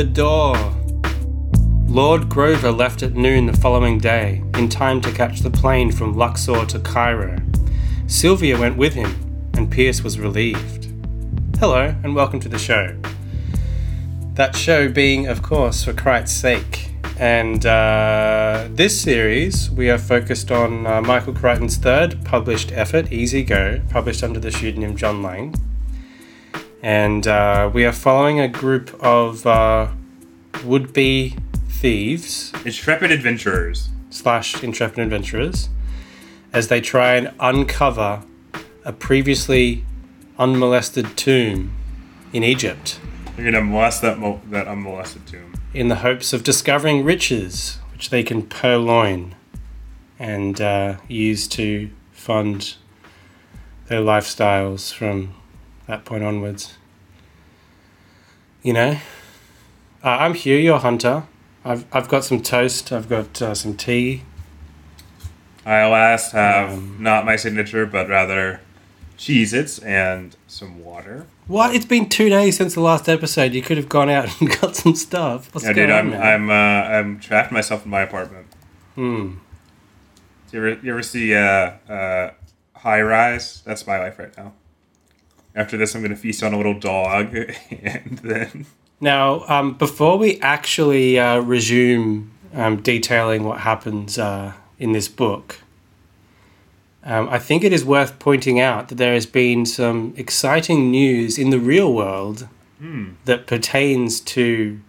[0.00, 0.56] The door.
[1.86, 6.16] Lord Grover left at noon the following day, in time to catch the plane from
[6.16, 7.36] Luxor to Cairo.
[8.06, 9.14] Sylvia went with him,
[9.52, 10.88] and Pierce was relieved.
[11.58, 12.96] Hello, and welcome to the show.
[14.36, 16.92] That show being, of course, for Christ's sake.
[17.18, 23.44] And uh, this series, we are focused on uh, Michael Crichton's third published effort, Easy
[23.44, 25.54] Go, published under the pseudonym John Lange
[26.82, 29.88] and uh, we are following a group of uh,
[30.64, 31.36] would-be
[31.68, 33.88] thieves Intrepid adventurers.
[34.10, 35.68] slash intrepid adventurers
[36.52, 38.22] as they try and uncover
[38.84, 39.84] a previously
[40.38, 41.72] unmolested tomb
[42.32, 42.98] in Egypt
[43.36, 45.54] You're gonna molest that mo- that unmolested tomb.
[45.74, 49.34] in the hopes of discovering riches which they can purloin
[50.18, 52.74] and uh, use to fund
[53.88, 55.34] their lifestyles from
[55.90, 56.74] that point onwards.
[58.62, 58.90] You know,
[60.04, 61.24] uh, I'm Hugh, your hunter.
[61.64, 64.22] I've, I've got some toast, I've got uh, some tea.
[65.66, 68.60] I alas have Um, not my signature, but rather
[69.18, 71.26] Cheez Its and some water.
[71.46, 71.74] What?
[71.74, 73.52] It's been two days since the last episode.
[73.52, 75.52] You could have gone out and got some stuff.
[75.54, 76.14] What's Yeah, going dude, I'm?
[76.14, 78.46] I'm uh, I'm trapped myself in my apartment.
[78.94, 79.34] Hmm.
[80.50, 82.30] Do you ever you ever see uh, uh,
[82.76, 83.62] High Rise?
[83.66, 84.52] That's my life right now.
[85.54, 87.34] After this, I'm gonna feast on a little dog,
[87.70, 88.66] and then
[89.00, 95.58] Now, um, before we actually uh, resume um, detailing what happens uh, in this book,
[97.02, 101.38] um, I think it is worth pointing out that there has been some exciting news
[101.38, 103.10] in the real world Hmm.
[103.26, 104.80] that pertains to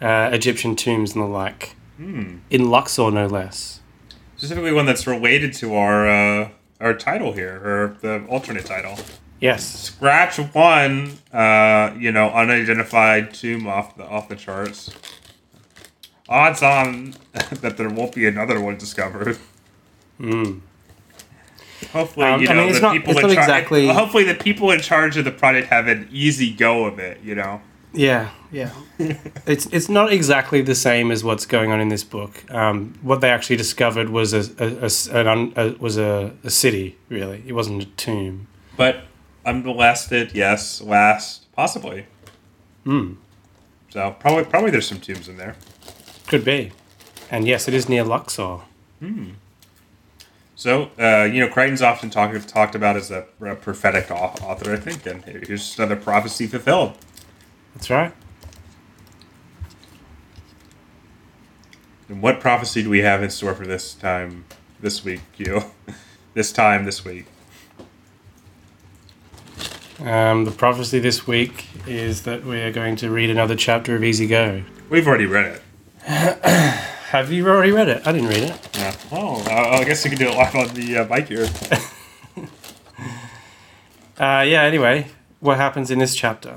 [0.00, 3.80] uh, Egyptian tombs and the like, hmm, in Luxor no less.
[4.36, 6.48] specifically one that's related to our uh,
[6.80, 8.96] our title here, or the alternate title.
[9.40, 9.64] Yes.
[9.66, 14.90] Scratch one, uh, you know, unidentified tomb off the off the charts.
[16.28, 17.14] Odds on
[17.62, 19.38] that there won't be another one discovered.
[20.20, 20.60] Mm.
[21.92, 23.38] Hopefully, Um, you I know, mean, it's the not- people it's in charge.
[23.38, 27.20] exactly- Hopefully, the people in charge of the project have an easy go of it.
[27.24, 27.62] You know.
[27.92, 28.70] Yeah, yeah.
[29.46, 32.44] it's it's not exactly the same as what's going on in this book.
[32.52, 36.96] Um, what they actually discovered was a, a, a un, a was a, a city.
[37.08, 38.46] Really, it wasn't a tomb.
[38.76, 39.02] But
[39.44, 40.80] unmolested, yes.
[40.80, 42.06] Last, possibly.
[42.84, 43.14] Hmm.
[43.90, 45.56] So probably, probably there's some tombs in there.
[46.26, 46.72] Could be,
[47.30, 48.60] and yes, it is near Luxor.
[50.54, 54.76] So, uh, you know, Crichton's often talked talked about as a, a prophetic author, I
[54.76, 56.98] think, and here's another prophecy fulfilled.
[57.74, 58.12] That's right.
[62.08, 64.44] And what prophecy do we have in store for this time,
[64.80, 65.64] this week, you?
[66.34, 67.26] this time, this week.
[70.00, 74.02] Um, the prophecy this week is that we are going to read another chapter of
[74.02, 74.62] Easy Go.
[74.88, 75.62] We've already read it.
[77.10, 78.06] Have you already read it?
[78.06, 78.68] I didn't read it.
[78.74, 78.96] Yeah.
[79.12, 81.48] Oh, I guess we can do it live on the uh, mic here.
[84.18, 84.64] Uh, yeah.
[84.64, 85.06] Anyway,
[85.38, 86.54] what happens in this chapter?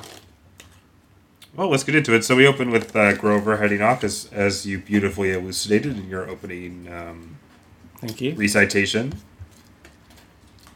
[1.55, 2.25] Well, let's get into it.
[2.25, 6.29] So we open with uh, Grover heading off, as as you beautifully elucidated in your
[6.29, 7.37] opening um,
[7.99, 8.35] Thank you.
[8.35, 9.13] recitation.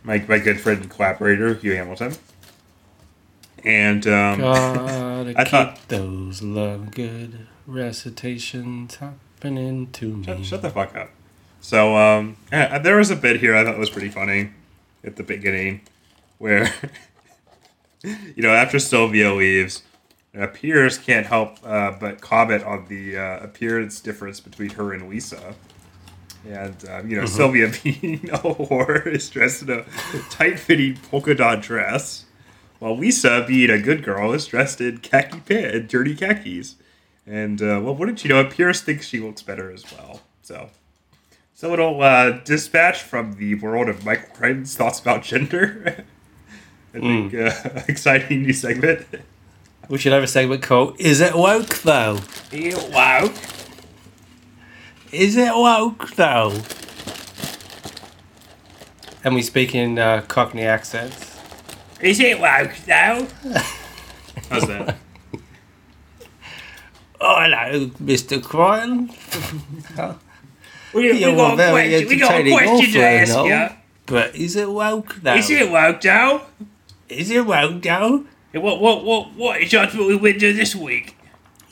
[0.01, 2.13] My my good friend and collaborator Hugh Hamilton.
[3.63, 10.23] And um, I keep thought- those love good recitations happening to me.
[10.25, 11.09] Shut, shut the fuck up.
[11.59, 14.51] So, um, yeah, there was a bit here I thought was pretty funny
[15.03, 15.81] at the beginning
[16.37, 16.71] where,
[18.03, 19.83] you know, after Sylvia leaves,
[20.37, 25.09] uh, Pierce can't help uh, but comment on the uh, appearance difference between her and
[25.09, 25.55] Lisa.
[26.47, 29.83] And, um, you know, Sylvia being a whore is dressed in a
[30.29, 32.25] tight fitting polka dot dress,
[32.79, 36.75] while Lisa, being a good girl, is dressed in khaki pant, dirty khakis.
[37.25, 40.21] And, uh, well, wouldn't you know it, Pierce thinks she looks better as well.
[40.43, 40.69] So,
[41.53, 46.05] So little uh, dispatch from the world of Michael Crichton's thoughts about gender.
[46.93, 47.51] I think uh,
[47.87, 49.05] exciting new segment.
[49.89, 52.19] We should have a segment called "Is it woke though?
[52.91, 53.31] wow.
[55.11, 56.61] Is it woke though?"
[59.23, 61.26] And we speak in uh, Cockney accents.
[62.01, 63.27] Is it woke though?
[64.49, 64.97] How's that?
[67.19, 68.41] Oh, hello, Mr.
[68.43, 69.09] Crichton.
[70.93, 73.35] We, we You're got a very question, we got a entertaining question to author, ask
[73.35, 73.45] no?
[73.45, 73.67] you.
[74.05, 75.33] But is it woke though?
[75.35, 76.41] Is it woke though?
[77.09, 78.25] Is it woke though?
[78.53, 81.17] Hey, What what what what is your what we went to this week?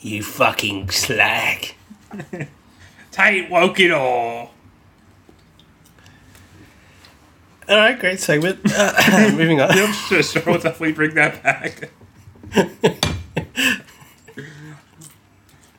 [0.00, 1.74] You fucking slag.
[3.12, 4.50] Tain't woke it all.
[7.68, 8.60] All right, great segment.
[8.64, 9.70] Uh, moving on.
[9.72, 11.90] I'm sure, sure we'll definitely bring that back.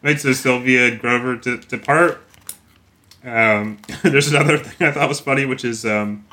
[0.03, 2.21] right, so Sylvia and Grover de- depart.
[3.23, 6.25] Um, there's another thing I thought was funny, which is um,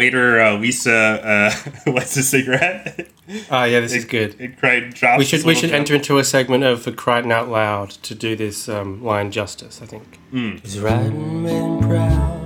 [0.00, 1.52] later uh, Lisa uh,
[1.90, 3.08] lights a cigarette.
[3.50, 4.34] Oh yeah, this is good.
[4.40, 5.18] And Crichton drops.
[5.18, 8.34] We should we should enter into a segment of the Crichton out loud to do
[8.34, 9.80] this um, line justice.
[9.82, 10.18] I think.
[10.64, 12.38] Is riding men proud?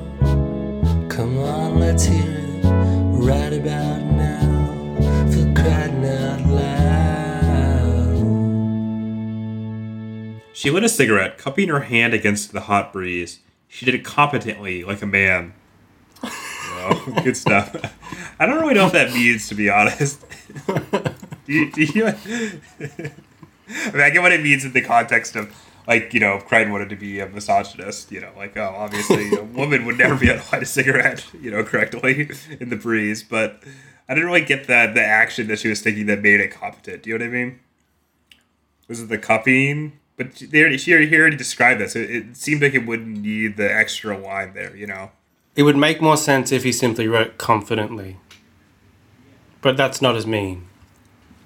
[1.11, 4.41] Come on, let's hear it right about now.
[5.31, 6.75] For crying out loud.
[10.53, 13.41] She lit a cigarette, cupping her hand against the hot breeze.
[13.69, 15.55] She did it competently, like a man.
[17.25, 17.75] Good stuff.
[18.38, 20.25] I don't really know what that means, to be honest.
[20.66, 22.14] do you, do you, I
[23.92, 25.54] mean, I get what it means in the context of,
[25.86, 28.10] like, you know, Crichton wanted to be a misogynist.
[28.10, 31.25] You know, like, oh, obviously, a woman would never be able to light a cigarette,
[31.40, 33.22] you know, correctly in the breeze.
[33.22, 33.62] But
[34.08, 37.02] I didn't really get the the action that she was taking that made it competent.
[37.02, 37.60] Do you know what I mean?
[38.88, 39.98] was it the cupping?
[40.16, 41.96] But they already, she already, he already described this.
[41.96, 45.10] It, it seemed like it wouldn't need the extra line there, you know?
[45.56, 48.17] It would make more sense if he simply wrote confidently.
[49.61, 50.67] But that's not as mean.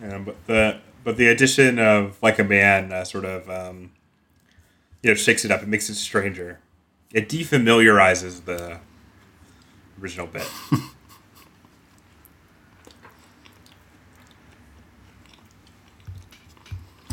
[0.02, 3.90] Um, but the but the addition of like a man uh, sort of um,
[5.02, 5.62] you know shakes it up.
[5.62, 6.58] It makes it stranger.
[7.12, 8.80] It defamiliarizes the
[10.00, 10.50] original bit.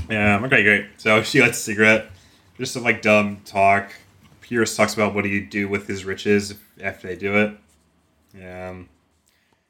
[0.10, 0.40] yeah.
[0.44, 0.64] Okay.
[0.64, 0.86] Great.
[0.98, 2.10] So she lights a cigarette.
[2.58, 3.92] Just some like dumb talk.
[4.46, 7.58] Pierce talks about what do you do with his riches after they do it.
[8.48, 8.90] Um,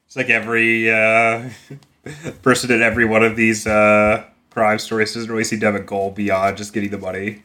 [0.06, 1.48] it's like every uh,
[2.42, 5.80] person in every one of these uh, crime stories doesn't really seem to have a
[5.80, 7.42] goal beyond just getting the money.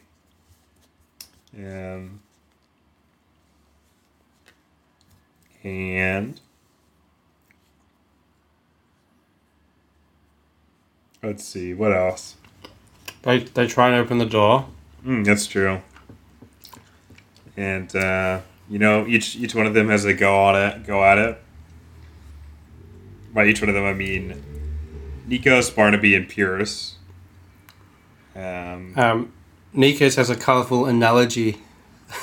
[1.55, 2.19] Um,
[5.63, 6.41] and
[11.23, 12.35] let's see what else.
[13.21, 14.67] They they try and open the door.
[15.05, 15.81] Mm, that's true.
[17.57, 20.85] And uh, you know, each each one of them has a go on it.
[20.85, 21.37] Go at it.
[23.33, 24.43] By each one of them, I mean
[25.27, 26.95] Nikos, Barnaby, and Pierce.
[28.35, 29.33] Um, Um,
[29.75, 31.57] Nikos has a colourful analogy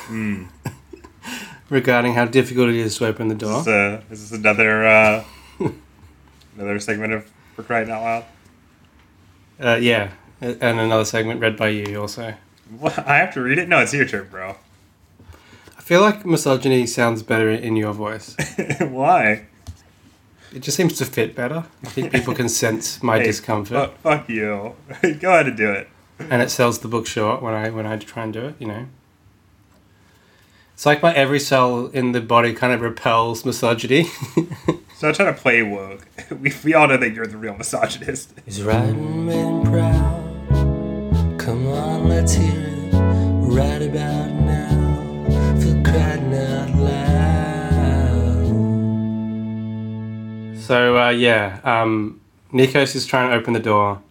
[1.70, 3.60] regarding how difficult it is to open the door.
[3.60, 5.24] is, this, uh, is this another uh,
[6.56, 8.24] another segment of For Crying Out Loud?
[9.60, 10.10] Uh, yeah,
[10.40, 12.34] and another segment read by you also.
[12.78, 12.98] What?
[12.98, 13.68] I have to read it.
[13.68, 14.56] No, it's your turn, bro.
[15.88, 18.36] I feel like misogyny sounds better in your voice.
[18.80, 19.46] Why?
[20.54, 21.64] It just seems to fit better.
[21.82, 24.74] I think people can sense my Hey, discomfort, Fuck, fuck you.
[25.18, 25.88] Go ahead and do it.
[26.18, 28.56] and it sells the book short when I when I try and do it.
[28.58, 28.86] You know,
[30.74, 34.04] it's like my every cell in the body kind of repels misogyny.
[34.98, 36.04] So I'm trying to play woke.
[36.28, 38.34] We, we all know that you're the real misogynist.
[38.46, 41.38] Is riding men proud?
[41.38, 44.47] Come on, let's hear it right about now.
[50.68, 52.20] So uh, yeah, um,
[52.52, 54.02] Nikos is trying to open the door,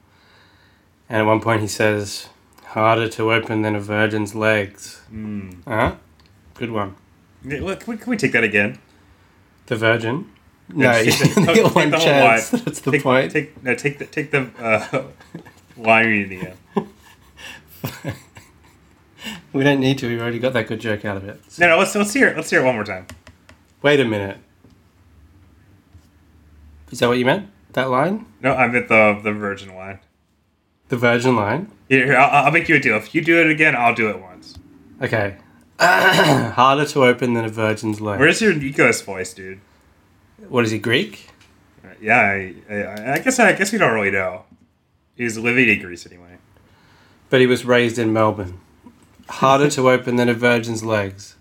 [1.07, 2.29] and at one point he says,
[2.63, 5.59] "Harder to open than a virgin's legs." Mm.
[5.67, 5.95] Uh huh.
[6.55, 6.95] Good one.
[7.45, 8.79] Yeah, Look, can we, can we take that again?
[9.67, 10.31] The virgin.
[10.69, 12.51] No, you the- take get one the chance.
[12.51, 12.61] line.
[12.65, 13.31] That's the take, point.
[13.31, 15.03] Take, no, take the take the uh,
[15.77, 16.57] line reading again.
[19.53, 20.07] we don't need to.
[20.07, 21.39] We've already got that good joke out of it.
[21.59, 21.77] No, no.
[21.77, 22.35] Let's let's hear it.
[22.35, 23.05] Let's hear it one more time.
[23.83, 24.39] Wait a minute.
[26.91, 27.49] Is that what you meant?
[27.73, 28.25] That line?
[28.41, 29.99] No, I meant the the virgin line.
[30.89, 31.71] The virgin line?
[31.89, 32.95] Here, I'll, I'll make you a deal.
[32.97, 34.57] If you do it again, I'll do it once.
[35.01, 35.37] Okay.
[35.79, 38.19] Harder to open than a virgin's leg.
[38.19, 39.59] Where's your Nikos voice, dude?
[40.49, 41.29] What is he, Greek?
[42.01, 44.45] Yeah, I, I, I guess I guess we don't really know.
[45.15, 46.37] He's living in Greece anyway.
[47.29, 48.59] But he was raised in Melbourne.
[49.29, 51.35] Harder to open than a virgin's legs.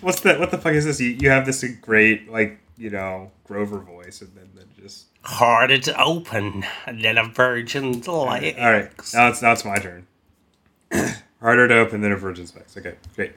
[0.00, 0.38] What's that?
[0.38, 1.00] What the fuck is this?
[1.00, 5.06] You, you have this great, like, you know, Grover voice, and then, then just.
[5.22, 8.56] Harder to open than a virgin's legs.
[8.58, 10.06] All right, now it's now it's my turn.
[11.40, 12.76] Harder to open than a virgin's legs.
[12.76, 13.32] Okay, great.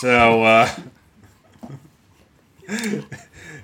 [0.00, 0.68] So, uh,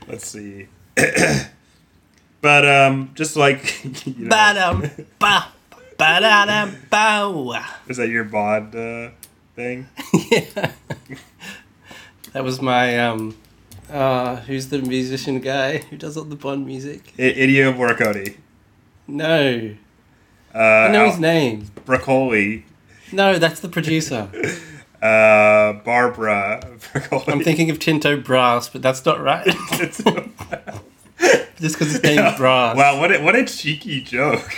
[0.09, 0.69] let's see.
[2.41, 5.49] but um, just like you know, Ba-dum, ba,
[5.99, 7.65] ba-da-dum, bow.
[7.89, 9.11] is that your bod uh,
[9.55, 9.89] thing?
[10.31, 10.73] yeah.
[12.33, 13.37] That was my um
[13.91, 17.13] uh who's the musician guy who does all the Bond music?
[17.19, 18.37] I- Ennio Morricone.
[19.07, 19.75] No.
[20.55, 21.71] Uh, I know his name.
[21.85, 22.65] Broccoli.
[23.13, 24.29] No, that's the producer.
[25.03, 26.59] Uh, Barbara
[26.91, 27.25] Broccoli.
[27.33, 29.45] I'm thinking of Tinto Brass, but that's not right.
[29.77, 30.03] Just
[31.79, 32.77] because his name's Brass.
[32.77, 34.51] Wow, what a, what a cheeky joke.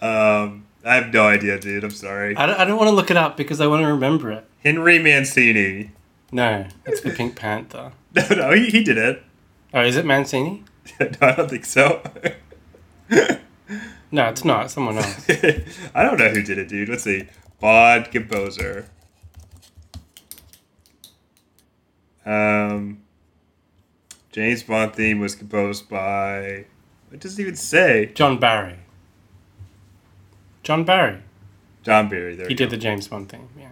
[0.00, 0.41] um,
[0.92, 1.84] I have no idea, dude.
[1.84, 2.36] I'm sorry.
[2.36, 4.46] I don't, I don't want to look it up because I want to remember it.
[4.62, 5.90] Henry Mancini.
[6.30, 7.92] No, it's the Pink Panther.
[8.14, 9.22] No, no, he, he did it.
[9.72, 10.64] Oh, is it Mancini?
[11.00, 12.02] no, I don't think so.
[14.14, 14.66] No, it's not.
[14.66, 15.26] It's someone else.
[15.94, 16.90] I don't know who did it, dude.
[16.90, 17.26] Let's see.
[17.58, 18.86] Bod composer.
[22.26, 23.02] Um,
[24.30, 26.66] James Bond theme was composed by.
[27.10, 28.12] It doesn't even say.
[28.14, 28.80] John Barry.
[30.62, 31.18] John Barry.
[31.82, 32.34] John Barry.
[32.36, 32.70] There He did go.
[32.70, 33.48] the James Bond thing.
[33.58, 33.68] Yeah.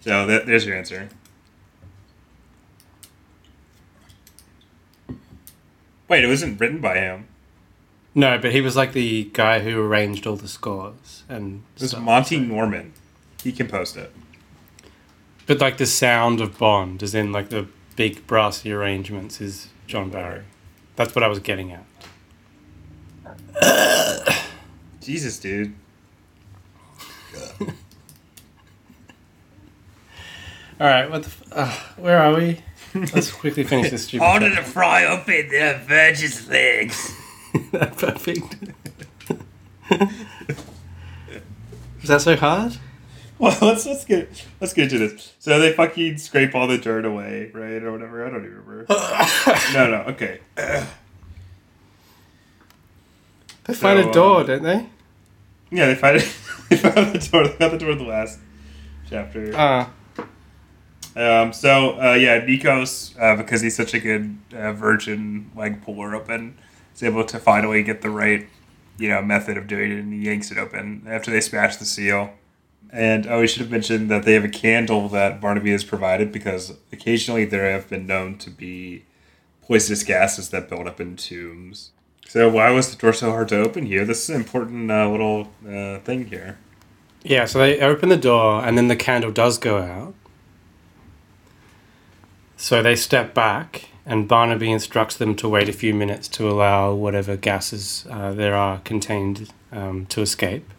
[0.00, 1.08] So that, there's your answer.
[6.08, 7.26] Wait, it wasn't written by him.
[8.14, 11.62] No, but he was like the guy who arranged all the scores and.
[11.76, 12.92] It was stuff, Monty so- Norman.
[13.42, 14.12] He composed it.
[15.46, 17.66] But like the sound of Bond, as in like the
[17.96, 20.42] big brassy arrangements, is John Barry.
[20.96, 21.84] That's what I was getting at.
[25.10, 25.74] Jesus, dude.
[30.78, 31.28] All right, what the?
[31.28, 32.60] F- uh, where are we?
[32.94, 34.24] Let's quickly finish this stupid.
[34.24, 34.62] Order chapter.
[34.62, 37.12] to fry up open the virgin's legs.
[37.72, 38.54] Perfect.
[42.00, 42.76] Is that so hard?
[43.40, 45.34] Well, let's let's get let's get into this.
[45.40, 48.24] So they fucking scrape all the dirt away, right, or whatever.
[48.24, 48.86] I don't even remember.
[49.74, 50.38] no, no, okay.
[53.64, 54.86] They find So, a door, um, don't they?
[55.70, 56.36] Yeah, they find it.
[56.68, 57.46] they found the door.
[57.48, 58.38] They got the door in the last
[59.08, 59.52] chapter.
[59.54, 59.90] Ah,
[61.16, 66.14] Um, so uh, yeah, Nikos, uh, because he's such a good uh, virgin leg puller
[66.14, 66.56] open,
[66.94, 68.48] is able to finally get the right,
[68.98, 71.84] you know, method of doing it, and he yanks it open after they smash the
[71.84, 72.32] seal.
[72.92, 76.32] And oh, we should have mentioned that they have a candle that Barnaby has provided
[76.32, 79.04] because occasionally there have been known to be
[79.62, 81.90] poisonous gases that build up in tombs.
[82.30, 84.04] So why was the door so hard to open here?
[84.04, 86.58] This is an important uh, little uh, thing here.
[87.24, 87.44] yeah.
[87.44, 90.14] So they open the door, and then the candle does go out.
[92.56, 96.94] So they step back, and Barnaby instructs them to wait a few minutes to allow
[96.94, 100.70] whatever gases uh, there are contained um, to escape.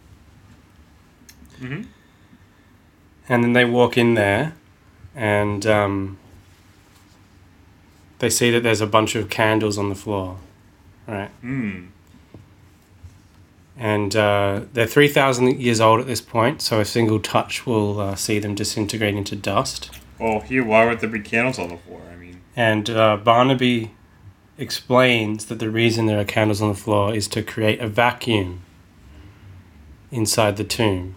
[1.60, 1.84] Mhm.
[3.28, 4.54] And then they walk in there,
[5.14, 6.16] and um,
[8.20, 10.38] they see that there's a bunch of candles on the floor.
[11.06, 11.30] Right.
[11.40, 11.86] Hmm.
[13.76, 18.14] And uh, they're 3,000 years old at this point, so a single touch will uh,
[18.14, 19.90] see them disintegrate into dust.
[20.18, 22.02] Well, here, why would there be candles on the floor?
[22.12, 22.40] I mean.
[22.54, 23.90] And uh, Barnaby
[24.58, 28.60] explains that the reason there are candles on the floor is to create a vacuum
[30.10, 31.14] inside the tomb.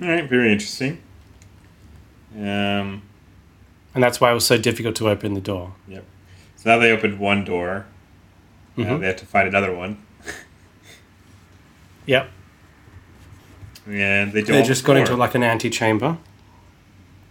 [0.00, 1.00] All right, very interesting.
[2.36, 3.02] Um,
[3.94, 5.74] And that's why it was so difficult to open the door.
[6.64, 7.84] So now they opened one door.
[8.76, 8.98] Mhm.
[9.00, 9.98] they have to find another one,
[12.06, 12.28] Yep.
[13.86, 14.40] and they.
[14.42, 16.16] They just got into like an antechamber.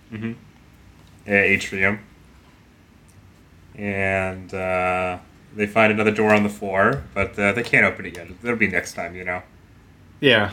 [0.10, 0.34] hmm
[1.28, 2.00] yeah, atrium,
[3.75, 5.18] and uh,
[5.56, 8.28] they find another door on the floor, but uh, they can't open it yet.
[8.42, 9.42] That'll be next time, you know.
[10.20, 10.52] Yeah.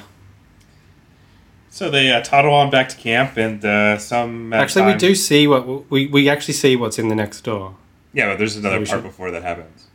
[1.70, 5.14] So they uh, toddle on back to camp, and uh, some a Actually, we do
[5.14, 7.74] see what we, we actually see what's in the next door.
[8.12, 9.86] Yeah, but there's another part should- before that happens.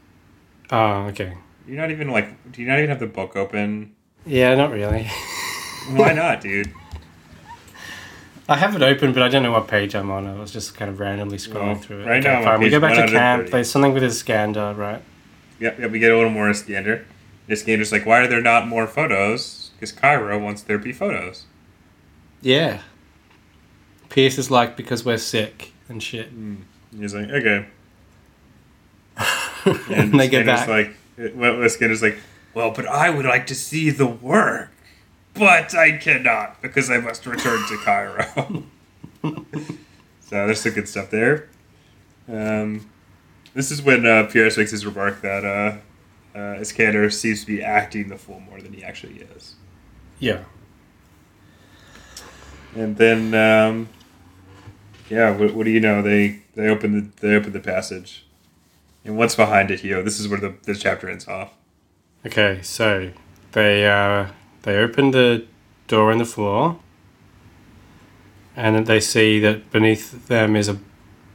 [0.71, 1.37] Oh, okay.
[1.67, 2.51] You're not even like.
[2.51, 3.93] Do you not even have the book open?
[4.25, 5.03] Yeah, not really.
[5.91, 6.71] Why not, dude?
[8.47, 10.27] I have it open, but I don't know what page I'm on.
[10.27, 12.05] I was just kind of randomly scrolling Well, through it.
[12.07, 12.59] right okay, now fine.
[12.59, 13.49] We go back to camp.
[13.49, 15.01] There's something with Iskander, right?
[15.59, 17.05] Yep, yep, we get a little more Iskander.
[17.49, 19.71] Iskander's like, why are there not more photos?
[19.75, 21.45] Because Cairo wants there to be photos.
[22.41, 22.81] Yeah.
[24.09, 26.31] Pierce is like, because we're sick and shit.
[26.31, 27.65] And he's like, okay.
[29.91, 30.67] and they get Iskander's back.
[30.67, 32.17] like, It- What Skinner's like,
[32.53, 34.71] well, but I would like to see the work,
[35.33, 38.63] but I cannot because I must return to Cairo.
[39.23, 39.45] so
[40.29, 41.49] there's some good stuff there.
[42.29, 42.89] Um,
[43.53, 47.61] this is when uh, Pierce makes his remark that uh, uh, Iskander seems to be
[47.63, 49.55] acting the fool more than he actually is.
[50.19, 50.43] Yeah.
[52.75, 53.89] And then, um,
[55.09, 56.01] yeah, what, what do you know?
[56.01, 58.24] They they open the they open the passage,
[59.05, 60.01] and what's behind it, Hio?
[60.01, 61.53] This is where the, the chapter ends off.
[62.25, 63.11] Okay, so
[63.51, 64.27] they uh,
[64.63, 65.45] they open the
[65.87, 66.79] door in the floor,
[68.55, 70.79] and they see that beneath them is a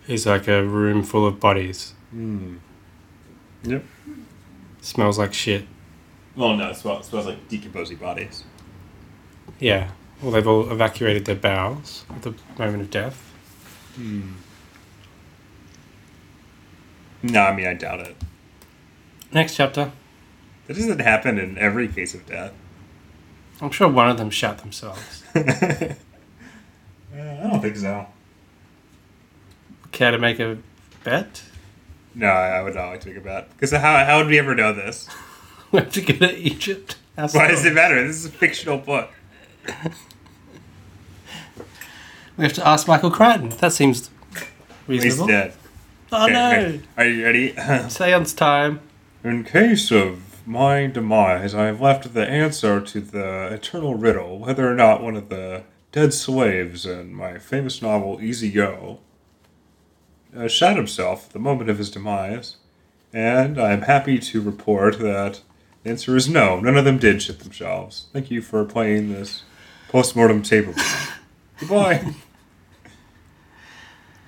[0.09, 1.95] is like a room full of bodies.
[2.11, 2.57] Hmm.
[3.63, 3.85] Yep.
[4.81, 5.67] Smells like shit.
[6.35, 8.45] Well, no, it smells, it smells like decomposing bodies.
[9.59, 9.91] Yeah.
[10.23, 13.33] Well, they've all evacuated their bowels at the moment of death.
[17.23, 18.17] No, I mean I doubt it.
[19.33, 19.93] Next chapter.
[20.67, 22.53] That doesn't happen in every case of death.
[23.61, 25.23] I'm sure one of them shot themselves.
[27.13, 28.07] Uh, I don't think so.
[29.91, 30.59] Care to make a
[31.03, 31.43] bet?
[32.15, 34.55] No, I would not like to make a bet because how how would we ever
[34.55, 35.09] know this?
[35.73, 36.97] We have to go to Egypt.
[37.17, 38.05] Why does it matter?
[38.07, 39.11] This is a fictional book.
[42.37, 43.49] We have to ask Michael Crichton.
[43.59, 44.09] That seems
[44.87, 45.27] He's reasonable.
[45.27, 45.53] dead.
[46.13, 46.81] Oh no!
[46.97, 47.55] Are you ready?
[47.89, 48.81] Seance time.
[49.23, 54.69] In case of my demise, I have left the answer to the eternal riddle whether
[54.69, 55.63] or not one of the
[55.93, 59.01] dead slaves in my famous novel Easy Go
[60.37, 62.57] uh, shot himself at the moment of his demise,
[63.13, 65.43] and I am happy to report that
[65.83, 68.07] the answer is no, none of them did shit themselves.
[68.13, 69.43] Thank you for playing this
[69.89, 70.75] postmortem table.
[71.59, 72.15] Goodbye.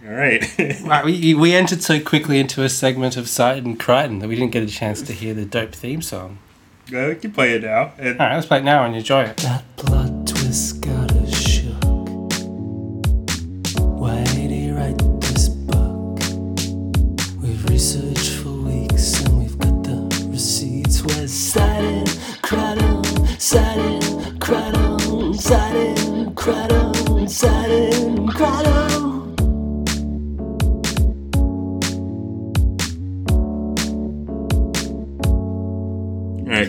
[0.04, 0.42] All right.
[0.82, 4.34] Right, we, we entered so quickly into a segment of Sight and Crichton that we
[4.34, 6.38] didn't get a chance to hear the dope theme song.
[6.92, 7.92] Uh, you can play it now.
[7.98, 9.36] And Alright, let's play it now and enjoy it.
[9.38, 11.01] That plot twist got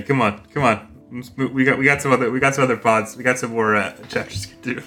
[0.03, 0.89] All right, come on, come on.
[1.53, 3.15] We got we got some other we got some other pods.
[3.15, 4.83] We got some more uh, chapters to do.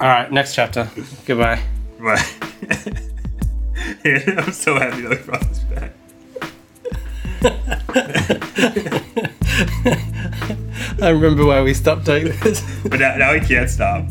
[0.00, 0.90] Alright, next chapter.
[1.24, 1.62] Goodbye.
[2.00, 2.24] Bye.
[4.04, 5.92] I'm so happy that we brought this back.
[11.02, 12.60] I remember why we stopped doing this.
[12.82, 14.04] But now, now we can't stop.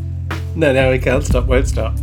[0.56, 1.98] no, now we can't stop, won't stop.